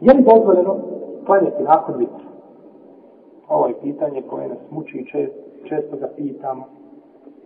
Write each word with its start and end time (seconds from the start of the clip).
Je 0.00 0.14
li 0.14 0.22
dozvoljeno 0.22 0.76
klanjati 1.26 1.62
nakon 1.62 1.96
vitra? 1.98 2.30
Ovo 3.48 3.66
je 3.66 3.80
pitanje 3.80 4.22
koje 4.22 4.48
nas 4.48 4.58
muči 4.70 4.98
i 4.98 5.06
čest, 5.06 5.32
često 5.68 5.96
ga 5.96 6.08
pitamo. 6.16 6.64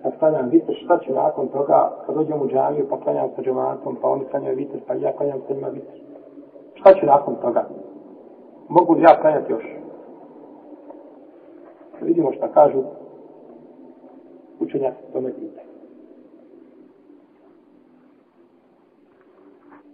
Kad 0.02 0.18
klanjam 0.18 0.48
vitr, 0.48 0.72
šta 0.84 0.98
će 0.98 1.12
nakon 1.12 1.48
toga, 1.48 1.90
kad 2.06 2.14
dođem 2.14 2.42
u 2.42 2.48
džaviju 2.48 2.86
pa 2.90 3.00
klanjam 3.00 3.28
sa 3.36 3.42
džematom, 3.42 3.96
pa 4.02 4.08
oni 4.08 4.24
klanjaju 4.24 4.56
vitr, 4.56 4.78
pa 4.86 4.94
ja 4.94 5.16
klanjam 5.16 5.40
sa 5.48 5.54
njima 5.54 5.68
vitr. 5.68 5.92
Šta 6.74 6.94
će 6.94 7.06
nakon 7.06 7.34
toga? 7.42 7.64
Mogu 8.68 8.94
li 8.94 9.02
ja 9.02 9.20
klanjati 9.20 9.52
još? 9.52 9.64
Vidimo 12.00 12.32
šta 12.32 12.48
kažu 12.48 12.82
učenjaci 14.60 15.12
tome 15.12 15.32
pitanje. 15.32 15.68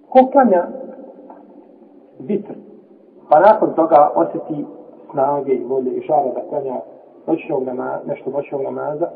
Ko 0.08 0.30
klanja 0.32 0.80
vitr, 2.27 2.52
pa 3.29 3.41
nakon 3.41 3.74
toga 3.74 4.10
osjeti 4.15 4.65
snage 5.10 5.52
i 5.52 5.65
volje 5.65 5.91
i 5.91 6.01
žara 6.01 6.33
da 6.34 6.48
klanja 6.48 6.80
noćnog 7.27 7.65
namaza, 7.65 8.01
nešto 8.06 8.30
noćnog 8.30 8.62
namaza, 8.62 9.09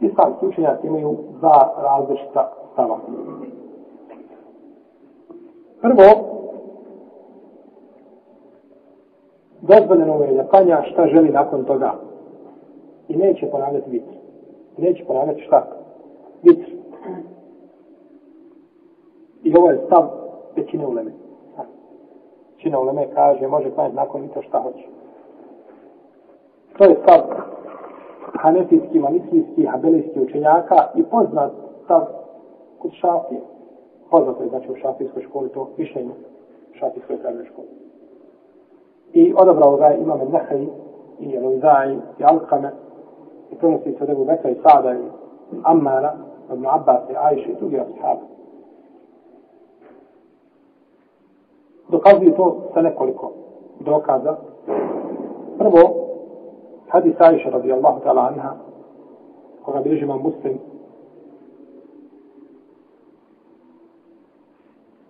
islamski 0.00 0.46
učenjaci 0.46 0.86
imaju 0.86 1.16
dva 1.38 1.74
različita 1.82 2.52
stava. 2.72 2.98
Prvo, 5.80 6.32
dozvoljeno 9.60 10.24
je 10.24 10.34
da 10.34 10.46
klanja 10.46 10.82
šta 10.92 11.06
želi 11.06 11.28
nakon 11.28 11.64
toga. 11.64 11.94
I 13.08 13.16
neće 13.16 13.50
ponavljati 13.50 13.90
vitr. 13.90 14.12
Neće 14.76 15.04
ponavljati 15.04 15.42
šta? 15.42 15.66
Vitr. 16.42 16.70
I 19.42 19.56
ovo 19.56 19.70
je 19.70 19.82
stav 19.86 20.21
većine 20.56 20.86
uleme. 20.86 21.12
Većina 22.54 22.78
uleme 22.78 23.08
kaže, 23.14 23.48
može 23.48 23.70
klanjati 23.70 23.96
nakon 23.96 24.20
vitr 24.20 24.40
šta 24.48 24.60
hoće. 24.60 24.86
To 26.78 26.84
je 26.84 26.96
stav 27.02 27.20
hanefijski, 28.38 28.98
malikijski, 28.98 29.66
habelijski 29.66 30.20
učenjaka 30.20 30.76
i 30.94 31.02
poznat 31.02 31.52
stav 31.84 32.02
kod 32.78 32.92
šafije. 32.92 33.40
Poznato 34.10 34.42
je 34.42 34.48
znači 34.48 34.72
u 34.72 34.76
šafijskoj 34.76 35.22
školi 35.22 35.48
to 35.48 35.68
mišljenje 35.76 36.12
šafijskoj 36.72 37.18
pravnoj 37.18 37.44
školi 37.44 37.82
i 39.12 39.34
odabrao 39.36 39.76
ga 39.76 39.94
imam 39.94 40.18
Nehri 40.32 40.68
i 41.18 41.38
Ruzai 41.40 41.98
i 42.18 42.24
Alkame 42.24 42.70
i 43.50 43.54
prenosi 43.54 43.92
se 43.92 44.04
od 44.04 44.10
Ebu 44.10 44.24
Bekra 44.24 44.50
i 44.50 44.56
Sada 44.62 44.92
i 44.92 45.02
Ammara 45.64 46.12
Ibn 46.52 46.66
Abbas 46.66 47.10
i 47.10 47.16
Ajše 47.16 47.50
i 47.50 47.54
drugi 47.54 47.80
ashab. 47.80 48.18
Dokazuju 51.92 52.32
to 52.36 52.70
sa 52.74 52.80
nekoliko 52.80 53.32
dokaza. 53.80 54.36
Prvo, 55.58 55.82
hadis 56.88 57.20
Aisha 57.20 57.50
radijallahu 57.50 58.00
ta'ala 58.00 58.28
anha, 58.28 58.56
koga 59.64 59.80
bilježi 59.80 60.04
imam 60.04 60.22
muslim, 60.22 60.58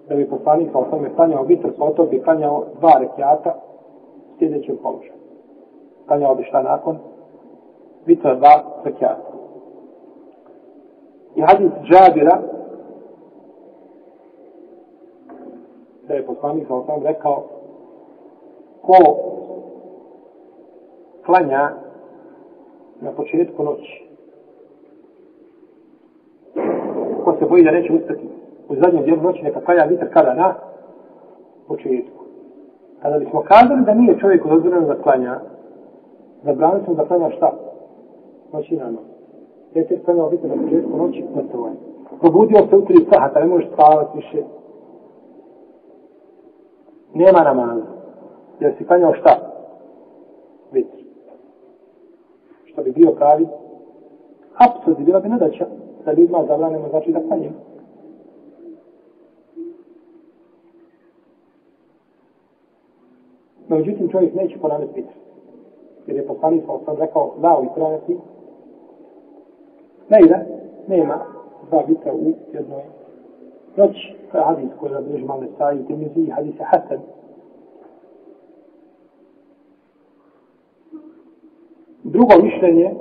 da 0.09 0.15
bi 0.15 0.31
poslanik 0.31 0.73
sa 0.73 0.79
osnovne 0.79 1.15
klanjao 1.15 1.43
vitr, 1.43 1.69
sa 1.79 1.85
otog 1.85 2.09
bi 2.11 2.23
klanjao 2.23 2.65
dva 2.79 2.93
rekiata, 3.01 3.55
sljedećem 4.39 4.77
položaju. 4.83 5.13
Klanjao 6.07 6.35
bi 6.35 6.45
šta 6.45 6.63
nakon? 6.63 6.99
Vitra 8.07 8.35
dva 8.35 8.63
rekiata. 8.85 9.33
I 11.37 11.41
hadis 11.41 11.71
Džabira, 11.83 12.41
da 16.13 16.17
je 16.17 16.27
poslanik 16.27 16.67
sa 16.69 16.75
osam 16.75 17.03
rekao, 17.03 17.43
ko 18.83 18.97
klanja 21.27 21.71
na 23.01 23.13
početku 23.13 23.65
noći, 23.65 24.05
ko 27.25 27.35
se 27.39 27.45
boji 27.45 27.65
da 27.65 27.71
neće 27.71 27.93
ustati 27.93 28.29
u 28.69 28.75
zadnjem 28.75 29.05
dijelu 29.05 29.23
noći, 29.23 29.43
neka 29.43 29.61
klanja 29.61 29.85
vitr 29.85 30.07
kada 30.13 30.35
na 30.35 30.55
početku. 31.69 32.25
Kada 33.03 33.19
bismo 33.19 33.43
kazali 33.43 33.85
da 33.85 33.95
nije 33.95 34.19
čovjek 34.19 34.47
dozvoljeno 34.47 34.87
da 34.87 35.03
klanja, 35.03 35.41
zabranili 36.45 36.85
smo 36.85 36.95
da 36.95 37.05
klanja 37.05 37.31
šta? 37.31 37.53
Noći 38.53 38.77
na 38.77 38.91
noć. 38.91 39.05
Dete 39.75 39.95
je 39.95 40.01
klanjao 40.05 40.29
vitr 40.29 40.49
na 40.49 40.63
početku 40.63 40.97
noći, 40.97 41.25
na 41.35 41.41
je. 41.41 41.75
Probudio 42.21 42.67
se 42.71 42.77
u 42.77 42.85
tri 42.85 43.07
sahata, 43.13 43.41
ne 43.41 43.47
možeš 43.47 43.69
spavati 43.73 44.17
više. 44.17 44.43
Nema 47.15 47.43
namaza. 47.43 47.87
Jer 48.61 48.75
si 48.79 48.87
klanjao 48.87 49.15
šta? 49.15 49.53
Vitr. 50.73 50.97
Što 52.65 52.83
bi 52.83 52.91
bio 52.91 53.11
pravi? 53.11 53.47
Apsod 54.55 54.97
bi 54.99 55.05
bila 55.05 55.21
bi 55.21 55.29
nadaća. 55.29 55.67
Da 56.05 56.13
ljudima 56.13 56.45
zabranimo 56.49 56.89
znači 56.89 57.13
da 57.13 57.21
klanjamo. 57.21 57.73
No, 63.69 63.77
međutim, 63.79 64.09
čovjek 64.09 64.35
neće 64.35 64.59
ponavljati 64.59 65.01
vitr. 65.01 65.15
Jer 66.07 66.17
je 66.17 66.27
poslanik 66.27 66.65
sa 66.67 66.73
osam 66.73 66.97
rekao, 66.97 67.35
da, 67.41 67.57
ovi 67.57 67.69
ponavljati. 67.75 68.17
Ne 70.09 70.21
ide, 70.25 70.47
nema 70.89 71.19
dva 71.71 71.83
vitra 71.89 72.13
u 72.13 72.33
jednoj 72.53 72.83
noći. 73.77 74.22
To 74.33 74.39
je 74.39 74.45
hadis 74.45 74.71
koji 74.81 74.93
zabilježi 74.93 75.25
malo 75.25 75.43
sa 75.59 75.73
i 75.73 75.87
temizi 75.87 76.21
i 76.21 76.31
hadis 76.31 76.55
je 76.61 76.65
hasan. 76.65 76.99
Drugo 82.05 82.35
mišljenje, 82.43 82.95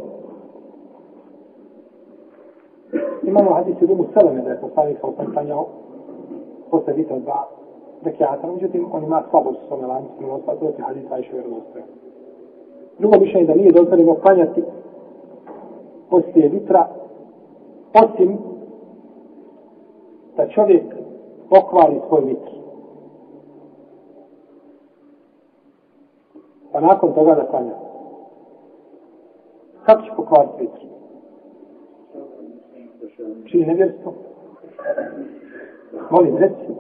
imamo 3.24 3.54
hadis 3.54 3.76
u 3.82 3.88
Dumu 3.88 4.06
Seleme, 4.14 4.42
da 4.42 4.50
je 4.50 4.62
poslanik 4.62 4.98
sa 5.02 5.08
osam 5.08 5.34
posle 6.72 6.94
vitra 6.94 7.20
dva 7.20 7.48
rekiata, 8.04 8.48
međutim, 8.48 8.86
on 8.92 9.04
ima 9.04 9.24
slabost 9.30 9.60
s 9.68 9.72
ome 9.72 9.88
lanci, 9.88 10.12
ima 10.20 10.34
ostalo, 10.34 10.58
to 10.58 10.66
je 10.66 10.84
hadis 10.88 11.12
Ajše 11.12 11.34
vjerovostoje. 11.34 11.84
Drugo 13.00 13.20
mišljenje 13.20 13.48
da 13.48 13.56
nije 13.56 13.72
dozvoljeno 13.72 14.16
klanjati 14.16 14.64
poslije 16.10 16.50
vitra, 16.50 16.88
osim 17.94 18.38
da 20.38 20.48
čovjek 20.48 21.01
pokvari 21.52 22.02
svoj 22.08 22.22
vitr. 22.26 22.52
Pa 26.72 26.80
nakon 26.80 27.14
toga 27.14 27.36
da 27.36 27.48
klanja. 27.48 27.74
Kako 29.86 30.02
će 30.02 30.10
pokvariti 30.16 30.54
vitr? 30.60 30.86
Čini 33.46 33.66
nevjerstvo? 33.66 34.14
Molim, 36.10 36.38
reci. 36.38 36.74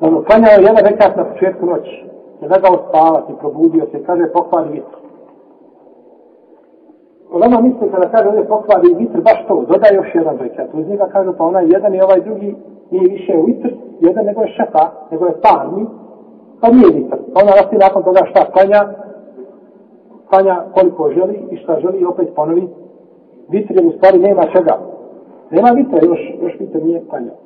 Dobro, 0.00 0.22
klanjao 0.22 0.50
je 0.50 0.62
jedan 0.62 0.84
rekat 0.84 1.16
na 1.16 1.24
početku 1.24 1.66
noći. 1.66 2.04
Ne 2.40 2.48
da 2.48 2.58
ga 2.58 2.68
ospavati, 2.70 3.32
probudio 3.40 3.86
se, 3.92 4.04
kaže 4.06 4.32
pokvari 4.32 4.70
vitr. 4.70 5.09
Ulema 7.32 7.60
misli 7.60 7.90
kada 7.90 8.08
kaže 8.08 8.28
ovdje 8.28 8.44
pokvari 8.44 8.94
vitr, 8.98 9.20
baš 9.20 9.46
to, 9.48 9.54
dodaje 9.54 9.94
još 9.94 10.14
jedan 10.14 10.38
rekat. 10.38 10.68
Uz 10.74 10.88
njega 10.88 11.06
kažu 11.06 11.32
pa 11.38 11.44
onaj 11.44 11.64
jedan 11.68 11.94
i 11.94 12.00
ovaj 12.00 12.20
drugi 12.20 12.56
nije 12.90 13.08
više 13.08 13.32
vitr, 13.46 13.68
jedan 14.00 14.24
nego 14.24 14.40
je 14.40 14.48
šefa, 14.48 14.84
nego 15.10 15.26
je 15.26 15.40
parni, 15.42 15.86
pa 16.60 16.68
nije 16.70 16.90
vitr. 16.94 17.16
Pa 17.32 17.40
ona 17.42 17.52
rasti 17.60 17.76
nakon 17.76 18.02
toga 18.02 18.20
šta 18.30 18.50
klanja, 18.52 18.80
klanja 20.28 20.64
koliko 20.74 21.10
želi 21.10 21.46
i 21.50 21.56
šta 21.56 21.80
želi 21.80 21.98
i 21.98 22.04
opet 22.04 22.28
ponovi. 22.36 22.68
Vitr 23.48 23.76
je 23.76 23.86
u 23.86 23.92
stvari 23.92 24.18
nema 24.18 24.42
čega. 24.42 24.78
Nema 25.50 25.68
vitra, 25.70 25.98
još, 26.02 26.20
još 26.42 26.60
vitr 26.60 26.82
nije 26.84 27.02
klanjao. 27.08 27.36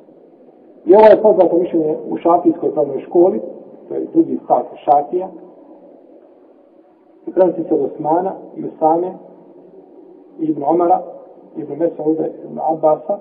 I 0.85 0.95
ovo 0.95 1.05
je 1.05 1.21
poznato 1.21 1.57
mišljenje 1.57 1.97
u 2.09 2.17
šafijskoj 2.17 2.73
pravnoj 2.73 2.99
školi, 2.99 3.41
to 3.87 3.95
je 3.95 4.07
drugi 4.13 4.39
stav 4.43 4.63
šafija. 4.85 5.27
I 7.27 7.31
prenosi 7.31 7.63
se 7.63 7.73
od 7.73 7.81
Osmana 7.81 8.31
i 8.55 8.65
Usame, 8.65 9.13
Ibn 10.39 10.63
Omara, 10.63 11.01
Ibn 11.55 11.73
Mesauda, 11.79 12.27
Ibn 12.27 12.59
Abbasa. 12.59 13.17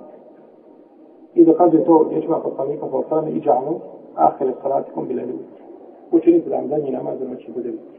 I 1.35 1.45
dokazuje 1.45 1.85
to 1.85 2.07
riječima 2.11 2.39
poslanika 2.39 2.87
sa 2.91 2.97
Osame 2.97 3.31
i 3.31 3.41
Džanu, 3.41 3.81
ahire 4.15 4.53
salatikom 4.63 5.09
bile 5.09 5.23
ljudi. 5.23 5.45
Učinite 6.13 6.49
da 6.49 6.57
vam 6.57 6.69
zadnji 6.69 6.91
namaz 6.91 7.19
za 7.19 7.29
noći 7.29 7.53
bude 7.53 7.69
ljudi. 7.69 7.95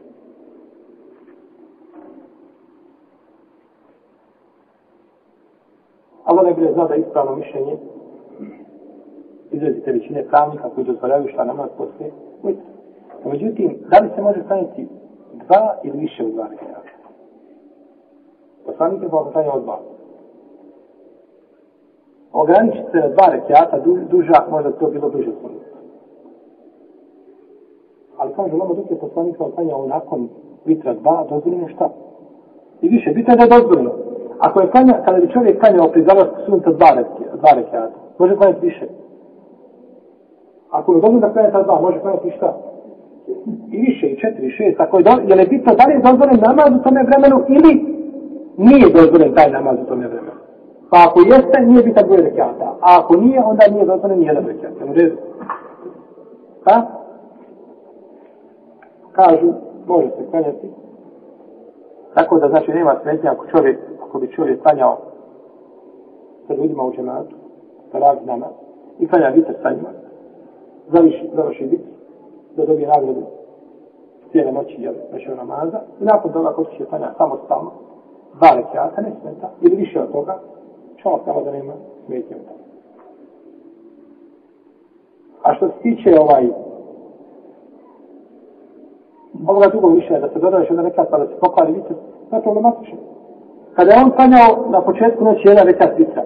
Allah 6.24 6.44
najbolje 6.44 6.72
zna 6.72 6.86
da 6.86 6.94
je 6.94 7.00
ispravno 7.00 7.36
mišljenje 7.36 7.76
izrazite 9.50 9.92
većine 9.92 10.24
pravnika 10.28 10.68
koji 10.74 10.86
dozvoljavaju 10.86 11.28
šta 11.28 11.44
namaz 11.44 11.70
poslije 11.78 12.10
vitr. 12.42 12.60
Međutim, 13.24 13.78
da 13.90 13.98
li 13.98 14.10
se 14.14 14.22
može 14.22 14.42
staniti 14.44 14.86
dva 15.32 15.76
ili 15.84 15.98
više 15.98 16.24
u 16.24 16.32
dva 16.32 16.46
rekiata? 16.50 16.75
Poslanik 18.66 19.02
je 19.02 19.08
pa 19.08 19.30
klanja 19.32 19.52
od 19.52 19.62
dva. 19.62 19.78
ograničiti 22.32 22.90
se 22.90 22.98
na 22.98 23.08
dva 23.08 23.26
rekiata 23.32 23.78
du, 23.78 23.98
duža, 24.10 24.38
možda 24.50 24.70
to 24.70 24.90
bilo 24.90 25.08
duže 25.08 25.30
sunnet. 25.40 25.66
Ali 28.18 28.32
kaže, 28.36 28.56
lama 28.56 28.74
dok 28.74 28.90
je 28.90 28.98
poslanik 28.98 29.36
kao 29.36 29.50
klanjao 29.50 29.86
nakon 29.86 30.28
vitra 30.64 30.94
dva, 30.94 31.26
dozvoljeno 31.30 31.68
šta? 31.68 31.88
I 32.82 32.88
više, 32.88 33.10
bitno 33.10 33.32
je 33.32 33.36
da 33.36 33.44
je 33.44 33.60
dozvoljeno. 33.60 33.92
Ako 34.38 34.60
je 34.60 34.70
klanja, 34.70 35.02
kada 35.04 35.20
bi 35.20 35.32
čovjek 35.32 35.60
klanjao 35.60 35.88
pri 35.92 36.04
zalasku 36.08 36.36
sunca 36.46 36.70
dva, 36.70 36.90
dva 37.40 37.50
rekiata, 37.54 37.96
može 38.18 38.36
klanjati 38.36 38.66
više. 38.66 38.86
Ako 40.70 40.92
je 40.92 41.00
dozvoljeno 41.00 41.26
da 41.26 41.32
klanja 41.32 41.50
ta 41.50 41.62
dva, 41.62 41.80
može 41.80 42.00
klanjati 42.00 42.30
šta? 42.36 42.56
I 43.72 43.76
više, 43.80 44.06
i 44.06 44.20
četiri, 44.20 44.46
i 44.46 44.50
šest, 44.50 44.80
ako 44.80 44.98
je 44.98 45.02
do, 45.02 45.10
je 45.28 45.34
li 45.36 45.46
bitno 45.50 45.74
da 45.74 45.84
li 45.86 45.92
je 45.92 46.06
dozvoljeno 46.08 46.42
namaz 46.48 46.80
u 46.80 46.82
tome 46.82 47.00
vremenu 47.08 47.38
ili 47.48 47.95
nije 48.56 48.90
dozvoljen 48.94 49.34
taj 49.34 49.50
namaz 49.50 49.76
u 49.82 49.88
tome 49.88 50.08
vremenu? 50.08 50.40
Pa 50.90 50.96
ako 51.08 51.20
jeste, 51.20 51.60
nije 51.60 51.82
bitan 51.82 52.04
dvoje 52.06 52.22
rekiata. 52.22 52.76
A 52.80 53.00
ako 53.00 53.16
nije, 53.16 53.40
onda 53.44 53.64
nije 53.70 53.84
dozvoljen 53.86 54.18
nijedan 54.18 54.46
rekiat. 54.46 54.72
Jel 54.80 54.90
u 54.90 54.94
redu? 54.94 55.16
Ha? 56.64 56.86
kažu, 59.16 59.52
može 59.86 60.08
se 60.08 60.30
klanjati. 60.30 60.68
Tako 62.14 62.38
da 62.38 62.48
znači 62.48 62.70
nema 62.70 62.98
smetnja 63.02 63.32
ako 63.32 63.46
čovjek, 63.46 63.78
ako 64.02 64.18
bi 64.18 64.32
čovjek 64.32 64.62
klanjao 64.62 64.96
sa 66.46 66.54
ljudima 66.54 66.82
u 66.84 66.92
džematu, 66.92 67.36
sa 67.92 67.98
razinama, 67.98 68.46
i 68.98 69.08
klanja 69.08 69.28
vitr 69.28 69.52
sa 69.62 69.70
njima, 69.70 69.88
završi, 70.88 71.30
završi 71.34 71.64
vitr, 71.64 71.88
da 72.56 72.66
dobije 72.66 72.88
nagradu 72.88 73.22
cijele 74.32 74.52
noći, 74.52 74.76
jel, 74.78 74.94
večer 75.12 75.36
namaza, 75.36 75.80
i 76.00 76.04
nakon 76.04 76.32
toga 76.32 76.52
ko 76.52 76.64
će 76.64 76.84
klanja 76.84 77.12
samostalno, 77.18 77.70
dva 78.36 78.50
rekiata, 78.56 79.02
ne 79.02 79.12
smeta, 79.20 79.50
ili 79.60 79.76
više 79.76 80.00
od 80.00 80.12
toga, 80.12 80.38
čovjek 80.96 81.24
samo 81.24 81.42
da 81.42 81.52
nema 81.52 81.72
smetnje 82.06 82.36
u 82.36 82.46
tome. 82.48 82.64
A 85.42 85.54
što 85.54 85.68
se 85.68 85.74
tiče 85.82 86.20
ovaj 86.20 86.48
ovoga 89.46 89.68
drugog 89.68 89.94
mišljenja, 89.94 90.20
da 90.20 90.28
se 90.28 90.38
dodaje 90.38 90.62
još 90.62 90.70
jedan 90.70 90.84
rekat 90.84 91.08
pa 91.10 91.18
da 91.18 91.26
se 91.26 91.40
pokvari 91.40 91.72
vitr, 91.72 91.94
to 92.30 92.36
je 92.36 92.42
problematično. 92.42 92.98
Kada 93.74 93.90
je 93.92 94.02
on 94.04 94.10
klanjao 94.10 94.70
na 94.70 94.80
početku 94.82 95.24
noći 95.24 95.48
jedan 95.48 95.66
rekat 95.66 95.98
vitra 95.98 96.22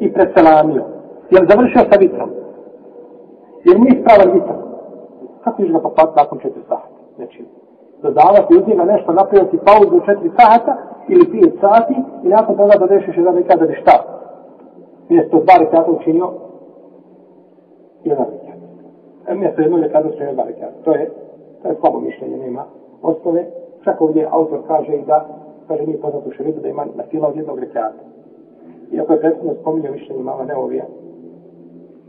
i 0.00 0.12
preselamio, 0.12 0.84
je 1.30 1.40
li 1.40 1.46
završio 1.50 1.80
sa 1.90 1.98
vitrom? 2.00 2.30
jer 3.64 3.76
li 3.80 3.86
je 3.86 3.96
ispravan 3.96 4.34
vitr? 4.34 4.54
Kako 5.44 5.62
ćeš 5.62 5.72
ga 5.72 5.78
pokvati 5.78 6.12
nakon 6.16 6.38
četiri 6.38 6.62
sahata? 6.68 7.00
Znači, 7.16 7.44
dodavati 8.06 8.56
uz 8.56 8.62
njega 8.68 8.84
nešto, 8.84 9.12
napraviti 9.12 9.64
pauzu 9.68 10.06
četiri 10.06 10.30
sahata 10.38 10.74
ili 11.08 11.30
pije 11.30 11.48
sati 11.60 11.94
i 12.24 12.28
nakon 12.28 12.56
toga 12.56 12.74
da 12.80 12.86
rešiš 12.86 13.16
jedan 13.16 13.34
rekat 13.36 13.58
da 13.60 13.66
bi 13.66 13.74
šta? 13.82 13.96
Mjesto 15.08 15.36
dva 15.44 15.54
rekata 15.64 15.90
učinio 15.90 16.28
jedan 18.04 18.26
rekat. 18.32 18.58
E, 19.28 19.34
mjesto 19.34 19.62
jedno 19.62 19.76
rekata 19.78 20.08
učinio 20.08 20.34
dva 20.34 20.44
rekata. 20.44 20.76
To 20.84 20.90
je 20.92 21.10
To 21.64 21.68
je 21.68 21.76
slabo 21.80 22.00
mišljenje, 22.00 22.36
nema 22.36 22.64
osnove. 23.02 23.46
Čak 23.84 24.00
ovdje 24.00 24.28
autor 24.30 24.60
kaže 24.66 24.92
i 24.96 25.04
da, 25.06 25.26
kaže 25.68 25.82
nije 25.82 26.00
poznato 26.00 26.28
u 26.28 26.32
šeritu 26.32 26.60
da 26.60 26.68
ima 26.68 26.84
na 26.94 27.02
fila 27.10 27.28
od 27.28 27.36
jednog 27.36 27.58
rekata. 27.58 28.02
Iako 28.92 29.12
je 29.12 29.20
prethodno 29.20 29.54
spominio 29.60 29.92
mišljenje 29.92 30.22
mama 30.22 30.44
Neovija 30.44 30.84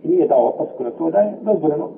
i 0.04 0.08
nije 0.08 0.28
dao 0.28 0.48
opasku 0.48 0.84
na 0.84 0.92
to 0.92 1.12
da 1.12 1.20
je 1.20 1.34
dozvoljeno 1.42 1.90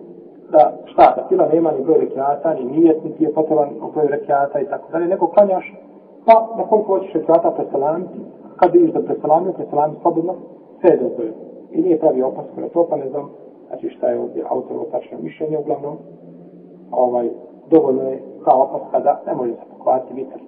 da 0.51 0.71
šta, 0.85 1.13
da 1.15 1.27
fila 1.29 1.47
nema 1.53 1.71
ni 1.71 1.83
broj 1.83 1.99
rekiata, 1.99 2.53
ni 2.53 2.63
nijet, 2.63 3.03
niti 3.03 3.23
je 3.23 3.33
potreban 3.33 3.69
u 3.69 3.91
broju 3.91 4.07
rekiata 4.07 4.59
i 4.59 4.65
tako 4.65 4.91
dalje, 4.91 5.07
nego 5.07 5.27
klanjaš, 5.27 5.75
pa 6.25 6.47
na 6.57 6.63
koliko 6.63 6.93
hoćeš 6.93 7.13
rekiata 7.13 7.51
preselamiti, 7.51 8.19
kad 8.55 8.73
vidiš 8.73 8.91
da 8.91 9.01
preselamio, 9.01 9.51
preselami 9.51 9.95
slobodno, 10.01 10.33
sve 10.81 10.89
je 10.89 10.97
dozvoljeno. 10.97 11.37
I 11.71 11.81
nije 11.81 11.99
pravi 11.99 12.21
opasku 12.21 12.61
na 12.61 12.69
to, 12.69 12.87
pa 12.89 12.97
ne 12.97 13.09
znam, 13.09 13.29
znači 13.67 13.89
šta 13.89 14.09
je 14.09 14.19
ovdje 14.19 14.43
autor 14.49 14.77
tačno 14.91 15.17
mišljenje, 15.21 15.57
uglavnom, 15.57 15.97
ovaj, 16.91 17.29
dovoljno 17.69 18.03
je 18.03 18.21
ta 18.45 18.51
opaska 18.55 18.99
da 18.99 19.21
ne 19.27 19.35
može 19.35 19.51
se 19.51 19.65
pokvariti 19.77 20.13
vitr. 20.13 20.39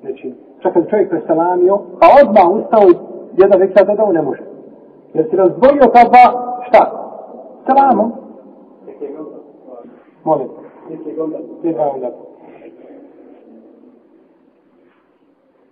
Znači, 0.00 0.34
čak 0.62 0.72
kad 0.72 0.88
čovjek 0.88 1.10
preselamio, 1.10 1.78
pa 2.00 2.06
odmah 2.22 2.46
ustao 2.50 3.04
jedan 3.36 3.60
već 3.60 3.74
da 3.74 3.84
dodao, 3.84 4.12
ne 4.12 4.22
može. 4.22 4.42
Jer 5.14 5.26
si 5.30 5.36
razdvojio 5.36 5.86
ta 5.94 6.02
dva, 6.08 6.24
šta? 6.68 6.82
Salamom. 7.66 8.12
Molim. 10.24 10.48
Nije 10.88 11.14
ga 11.72 11.82
onda. 11.82 12.29